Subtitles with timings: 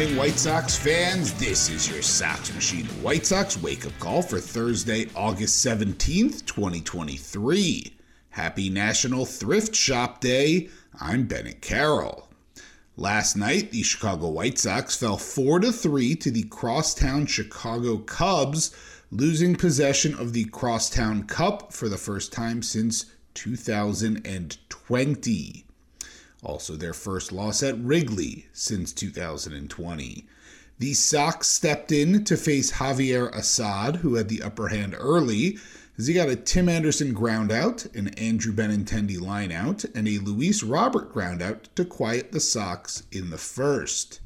[0.00, 1.34] Morning, White Sox fans.
[1.34, 7.98] This is your Sox Machine White Sox wake up call for Thursday, August 17th, 2023.
[8.30, 10.70] Happy National Thrift Shop Day.
[10.98, 12.30] I'm Bennett Carroll.
[12.96, 18.74] Last night, the Chicago White Sox fell 4 to 3 to the crosstown Chicago Cubs,
[19.10, 23.04] losing possession of the Crosstown Cup for the first time since
[23.34, 25.66] 2020
[26.42, 30.26] also their first loss at Wrigley since 2020.
[30.78, 35.58] The Sox stepped in to face Javier Assad, who had the upper hand early,
[35.98, 41.12] as he got a Tim Anderson groundout, an Andrew Benintendi lineout, and a Luis Robert
[41.12, 44.20] groundout to quiet the Sox in the first.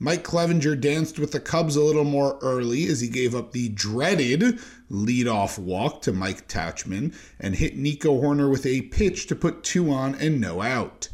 [0.00, 3.68] Mike Clevinger danced with the Cubs a little more early as he gave up the
[3.68, 4.58] dreaded
[4.90, 9.92] leadoff walk to Mike Tauchman and hit Nico Hoerner with a pitch to put two
[9.92, 11.08] on and no out.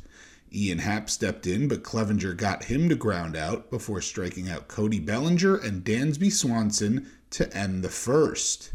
[0.53, 4.99] Ian Happ stepped in, but Clevinger got him to ground out before striking out Cody
[4.99, 8.72] Bellinger and Dansby Swanson to end the first.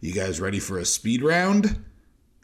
[0.00, 1.84] You guys ready for a speed round?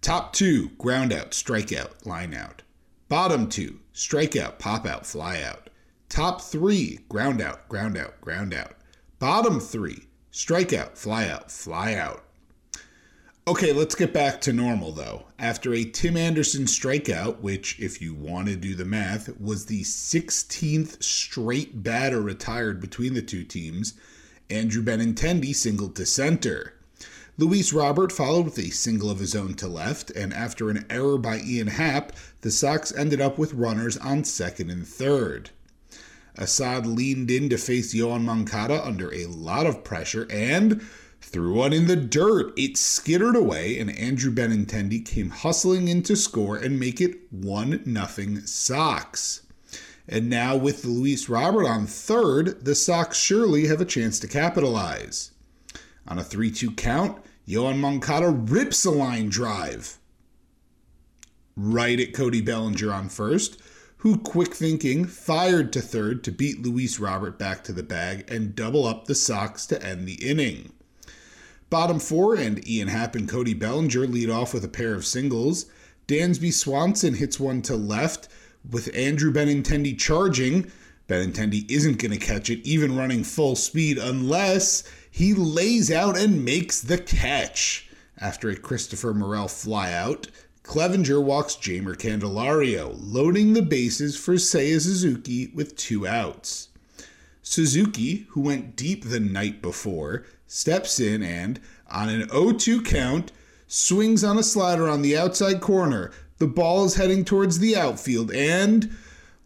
[0.00, 2.62] Top two, ground out, strikeout, line out.
[3.09, 5.71] Bottom two, strikeout, pop out, fly out.
[6.09, 8.72] Top three, ground out, ground out, ground out.
[9.19, 12.25] Bottom three, strikeout, fly out, fly out.
[13.47, 15.25] Okay, let's get back to normal though.
[15.38, 19.82] After a Tim Anderson strikeout, which, if you want to do the math, was the
[19.82, 23.93] 16th straight batter retired between the two teams,
[24.49, 26.72] Andrew Benintendi singled to center.
[27.37, 31.19] Luis Robert followed with a single of his own to left, and after an error
[31.19, 35.50] by Ian Happ, the Sox ended up with runners on second and third.
[36.37, 40.81] Assad leaned in to face Yoan Moncada under a lot of pressure and
[41.24, 42.52] threw one in the dirt.
[42.56, 47.84] It skittered away, and Andrew Benintendi came hustling in to score and make it 1
[47.84, 49.42] 0 Sox.
[50.06, 55.30] And now, with Luis Robert on third, the Sox surely have a chance to capitalize.
[56.06, 57.18] On a 3 2 count,
[57.48, 59.98] Yoan Moncada rips a line drive.
[61.56, 63.60] Right at Cody Bellinger on first,
[63.98, 68.54] who, quick thinking, fired to third to beat Luis Robert back to the bag and
[68.54, 70.73] double up the Sox to end the inning.
[71.74, 75.66] Bottom four and Ian Happ and Cody Bellinger lead off with a pair of singles.
[76.06, 78.28] Dansby Swanson hits one to left
[78.70, 80.70] with Andrew Benintendi charging.
[81.08, 86.44] Benintendi isn't going to catch it, even running full speed, unless he lays out and
[86.44, 87.91] makes the catch.
[88.20, 90.28] After a Christopher Morel flyout,
[90.62, 96.68] Clevinger walks Jeimer Candelario, loading the bases for Seiya Suzuki with two outs.
[97.42, 100.24] Suzuki, who went deep the night before,
[100.54, 101.60] steps in and,
[101.91, 103.32] on an 0 2 count,
[103.66, 106.12] swings on a slider on the outside corner.
[106.39, 108.97] The ball is heading towards the outfield, and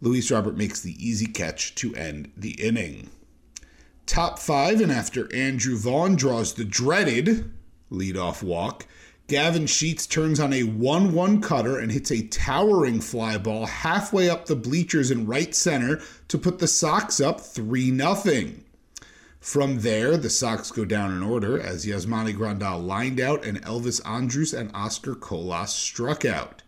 [0.02, 3.08] Luis Robert makes the easy catch to end the inning.
[4.04, 7.52] Top five, and after Andrew Vaughn draws the dreaded
[7.90, 8.86] leadoff walk,
[9.28, 14.28] Gavin Sheets turns on a 1 1 cutter and hits a towering fly ball halfway
[14.28, 18.14] up the bleachers in right center to put the Sox up 3 0.
[19.40, 24.00] From there, the Sox go down in order as Yasmani Grandal lined out and Elvis
[24.04, 26.62] Andrus and Oscar Colas struck out.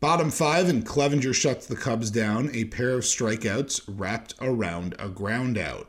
[0.00, 5.08] Bottom five, and Clevinger shuts the Cubs down, a pair of strikeouts wrapped around a
[5.08, 5.86] groundout.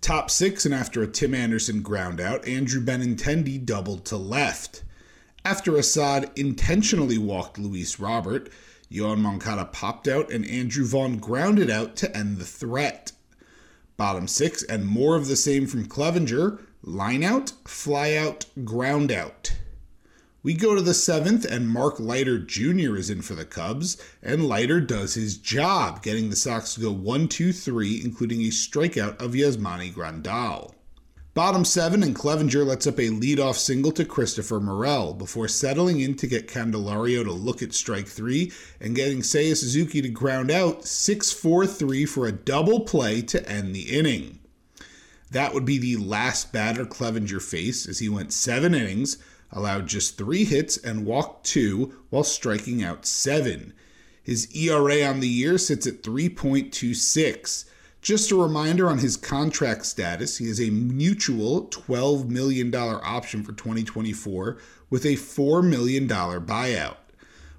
[0.00, 4.82] Top six, and after a Tim Anderson groundout, Andrew Benintendi doubled to left.
[5.44, 8.50] After Assad intentionally walked Luis Robert,
[8.92, 13.12] Yoan Moncada popped out and Andrew Vaughn grounded out to end the threat.
[14.00, 19.52] Bottom six and more of the same from Clevinger line out, fly out, ground out.
[20.42, 22.96] We go to the seventh, and Mark Leiter Jr.
[22.96, 26.90] is in for the Cubs, and Leiter does his job, getting the Sox to go
[26.90, 30.72] 1 2 3, including a strikeout of Yasmani Grandal.
[31.32, 36.16] Bottom seven, and Clevinger lets up a leadoff single to Christopher Morel before settling in
[36.16, 38.50] to get Candelario to look at strike three
[38.80, 43.48] and getting Seiya Suzuki to ground out 6 4 3 for a double play to
[43.48, 44.40] end the inning.
[45.30, 49.16] That would be the last batter Clevinger faced as he went seven innings,
[49.52, 53.72] allowed just three hits, and walked two while striking out seven.
[54.20, 57.66] His ERA on the year sits at 3.26.
[58.02, 63.52] Just a reminder on his contract status he has a mutual $12 million option for
[63.52, 64.56] 2024
[64.88, 66.96] with a $4 million buyout.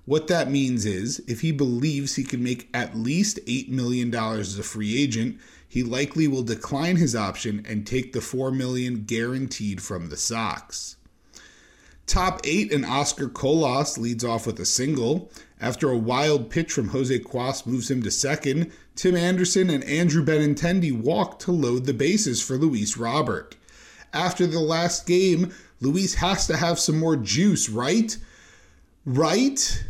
[0.06, 4.58] What that means is if he believes he can make at least $8 million as
[4.58, 9.82] a free agent, he likely will decline his option and take the 4 million guaranteed
[9.82, 10.98] from the Sox.
[12.08, 15.32] Top eight and Oscar Colas leads off with a single.
[15.62, 20.24] After a wild pitch from Jose Cuas moves him to second, Tim Anderson and Andrew
[20.24, 23.56] Benintendi walked to load the bases for Luis Robert.
[24.14, 28.16] After the last game, Luis has to have some more juice, right?
[29.06, 29.86] Right?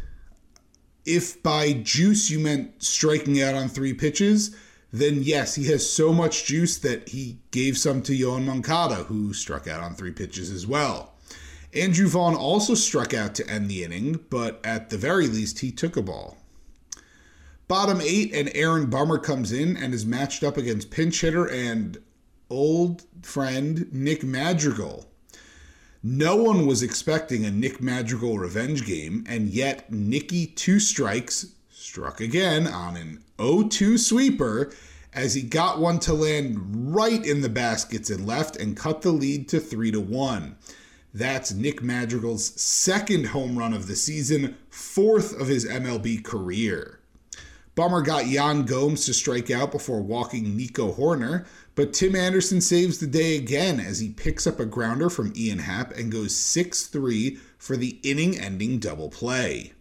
[1.05, 4.55] If by juice you meant striking out on three pitches,
[4.93, 9.33] then yes, he has so much juice that he gave some to Yoan Moncada, who
[9.33, 11.13] struck out on three pitches as well.
[11.73, 15.71] Andrew Vaughn also struck out to end the inning, but at the very least, he
[15.71, 16.37] took a ball.
[17.71, 21.99] Bottom eight, and Aaron Bummer comes in and is matched up against pinch hitter and
[22.49, 25.05] old friend Nick Madrigal.
[26.03, 32.19] No one was expecting a Nick Madrigal revenge game, and yet Nicky Two Strikes struck
[32.19, 34.73] again on an 0 2 sweeper
[35.13, 36.57] as he got one to land
[36.93, 40.57] right in the baskets and left and cut the lead to 3 to 1.
[41.13, 46.97] That's Nick Madrigal's second home run of the season, fourth of his MLB career.
[47.73, 52.99] Bummer got Yan Gomes to strike out before walking Nico Hoerner, but Tim Anderson saves
[52.99, 56.87] the day again as he picks up a grounder from Ian Happ and goes 6
[56.87, 59.71] 3 for the inning ending double play.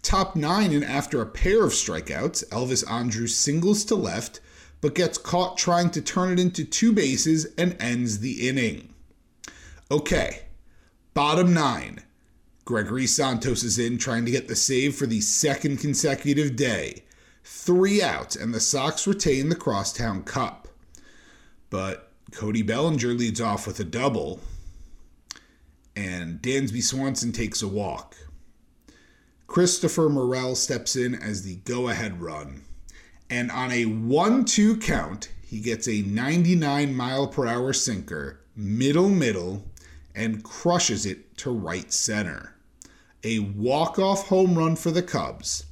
[0.00, 4.40] Top nine, and after a pair of strikeouts, Elvis Andrus singles to left,
[4.80, 8.94] but gets caught trying to turn it into two bases and ends the inning.
[9.90, 10.44] Okay,
[11.12, 12.00] bottom nine.
[12.68, 17.02] Gregory Santos is in trying to get the save for the second consecutive day.
[17.42, 20.68] Three outs, and the Sox retain the Crosstown Cup.
[21.70, 24.40] But Cody Bellinger leads off with a double,
[25.96, 28.14] and Dansby Swanson takes a walk.
[29.46, 32.64] Christopher Morel steps in as the go ahead run.
[33.30, 39.08] And on a 1 2 count, he gets a 99 mile per hour sinker, middle
[39.08, 39.64] middle,
[40.14, 42.56] and crushes it to right center.
[43.24, 45.64] A walk-off home run for the Cubs,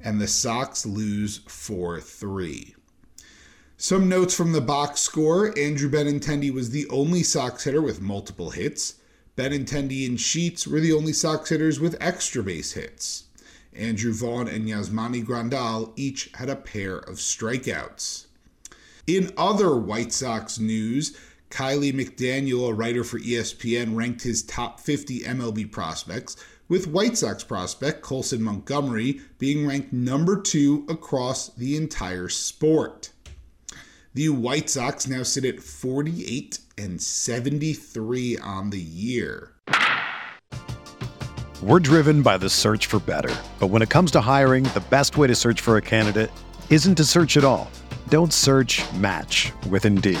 [0.00, 2.74] and the Sox lose 4 3.
[3.78, 8.50] Some notes from the box score Andrew Benintendi was the only Sox hitter with multiple
[8.50, 8.96] hits.
[9.34, 13.24] Benintendi and Sheets were the only Sox hitters with extra base hits.
[13.72, 18.26] Andrew Vaughn and Yasmani Grandal each had a pair of strikeouts.
[19.06, 21.16] In other White Sox news,
[21.48, 26.36] Kiley McDaniel, a writer for ESPN, ranked his top 50 MLB prospects,
[26.70, 33.10] with White Sox prospect Colson Montgomery being ranked number two across the entire sport.
[34.14, 39.52] The White Sox now sit at 48 and 73 on the year.
[41.60, 43.34] We're driven by the search for better.
[43.58, 46.30] But when it comes to hiring, the best way to search for a candidate
[46.70, 47.70] isn't to search at all.
[48.08, 50.20] Don't search match with Indeed.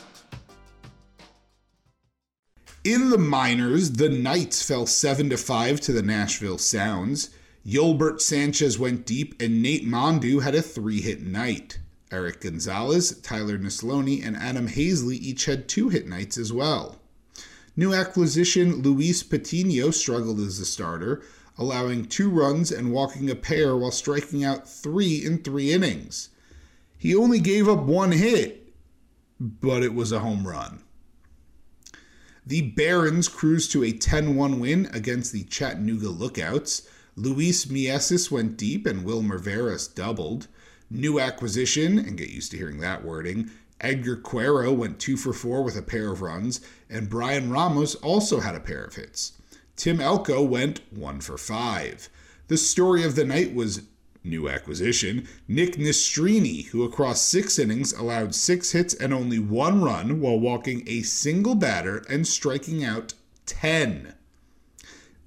[2.83, 7.29] In the minors, the Knights fell 7 to 5 to the Nashville Sounds.
[7.63, 11.77] Yolbert Sanchez went deep, and Nate Mondou had a three hit night.
[12.11, 16.99] Eric Gonzalez, Tyler Neslony, and Adam Haseley each had two hit nights as well.
[17.75, 21.21] New acquisition Luis Patino struggled as a starter,
[21.59, 26.29] allowing two runs and walking a pair while striking out three in three innings.
[26.97, 28.73] He only gave up one hit,
[29.39, 30.81] but it was a home run.
[32.45, 36.87] The Barons cruised to a 10 1 win against the Chattanooga Lookouts.
[37.15, 40.47] Luis Mieses went deep and Wilmer Veras doubled.
[40.89, 45.63] New acquisition, and get used to hearing that wording, Edgar Quero went two for four
[45.63, 49.33] with a pair of runs, and Bryan Ramos also had a pair of hits.
[49.75, 52.09] Tim Elko went one for five.
[52.47, 53.83] The story of the night was
[54.23, 60.19] new acquisition, Nick Nastrini, who across six innings allowed six hits and only one run
[60.19, 63.13] while walking a single batter and striking out
[63.45, 64.13] 10.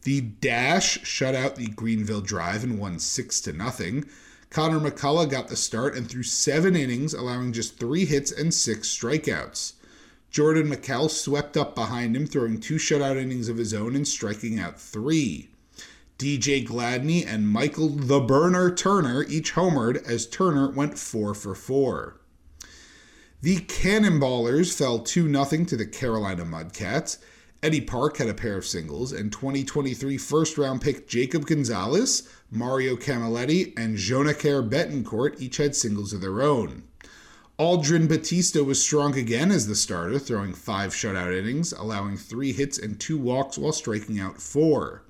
[0.03, 4.05] The Dash shut out the Greenville Drive and won 6 to nothing.
[4.51, 8.89] Connor McCullough got the start and threw seven innings, allowing just three hits and six
[8.89, 9.73] strikeouts.
[10.31, 14.61] Jordan Mikel swept up behind him, throwing two shutout innings of his own and striking
[14.61, 15.49] out three.
[16.19, 22.21] DJ Gladney and Michael the Burner Turner each homered as Turner went 4 for 4.
[23.43, 27.19] The Cannonballers fell 2 0 to the Carolina Mudcats.
[27.65, 32.95] Eddie Park had a pair of singles, and 2023 first round pick Jacob Gonzalez, Mario
[32.95, 36.85] Camilletti, and Jonacare Betancourt each had singles of their own.
[37.59, 42.79] Aldrin Batista was strong again as the starter, throwing five shutout innings, allowing three hits
[42.79, 45.03] and two walks while striking out four.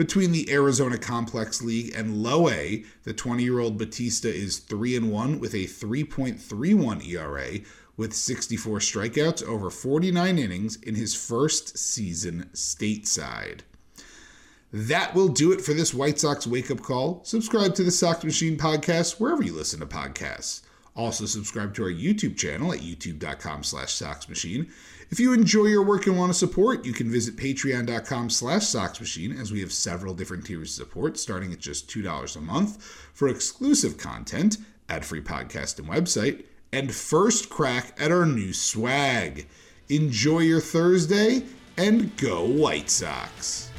[0.00, 4.96] Between the Arizona Complex League and Low A, the 20 year old Batista is 3
[4.96, 7.58] and 1 with a 3.31 ERA,
[7.98, 13.60] with 64 strikeouts over 49 innings in his first season stateside.
[14.72, 17.22] That will do it for this White Sox wake up call.
[17.22, 20.62] Subscribe to the Sox Machine podcast wherever you listen to podcasts.
[21.00, 24.70] Also subscribe to our YouTube channel at youtube.com slash soxmachine.
[25.08, 29.40] If you enjoy your work and want to support, you can visit patreon.com slash soxmachine
[29.40, 32.82] as we have several different tiers of support starting at just $2 a month
[33.14, 34.58] for exclusive content,
[34.90, 39.48] ad-free podcast and website, and first crack at our new swag.
[39.88, 41.44] Enjoy your Thursday
[41.78, 43.69] and go White Sox.